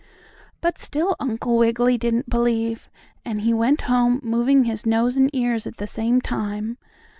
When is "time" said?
6.21-6.79